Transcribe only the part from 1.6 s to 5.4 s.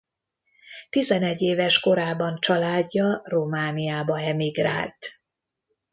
korában családja Romániába emigrált.